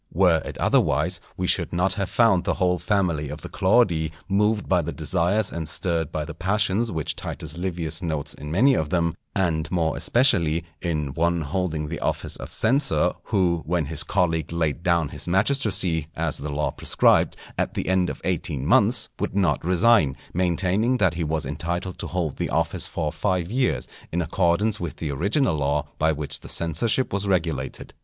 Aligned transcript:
Were 0.11 0.41
it 0.43 0.57
otherwise 0.57 1.21
we 1.37 1.45
should 1.45 1.71
not 1.71 1.93
have 1.93 2.09
found 2.09 2.43
the 2.43 2.55
whole 2.55 2.79
family 2.79 3.29
of 3.29 3.41
the 3.41 3.49
Claudii 3.49 4.09
moved 4.27 4.67
by 4.67 4.81
the 4.81 4.91
desires 4.91 5.51
and 5.51 5.69
stirred 5.69 6.11
by 6.11 6.25
the 6.25 6.33
passions 6.33 6.91
which 6.91 7.15
Titus 7.15 7.55
Livius 7.55 8.01
notes 8.01 8.33
in 8.33 8.49
many 8.49 8.73
of 8.73 8.89
them, 8.89 9.15
and 9.35 9.69
more 9.69 9.95
especially 9.95 10.63
in 10.81 11.13
one 11.13 11.41
holding 11.41 11.87
the 11.87 11.99
office 11.99 12.35
of 12.35 12.51
censor, 12.51 13.13
who, 13.25 13.61
when 13.67 13.85
his 13.85 14.01
colleague 14.03 14.51
laid 14.51 14.81
down 14.81 15.09
his 15.09 15.27
magistracy, 15.27 16.07
as 16.15 16.39
the 16.39 16.49
law 16.49 16.71
prescribed, 16.71 17.37
at 17.55 17.75
the 17.75 17.87
end 17.87 18.09
of 18.09 18.21
eighteen 18.23 18.65
months, 18.65 19.07
would 19.19 19.35
not 19.35 19.63
resign, 19.63 20.17
maintaining 20.33 20.97
that 20.97 21.13
he 21.13 21.23
was 21.23 21.45
entitled 21.45 21.99
to 21.99 22.07
hold 22.07 22.37
the 22.37 22.49
office 22.49 22.87
for 22.87 23.11
five 23.11 23.51
years 23.51 23.87
in 24.11 24.19
accordance 24.19 24.79
with 24.79 24.95
the 24.95 25.11
original 25.11 25.55
law 25.55 25.85
by 25.99 26.11
which 26.11 26.39
the 26.39 26.49
censorship 26.49 27.13
was 27.13 27.27
regulated. 27.27 27.93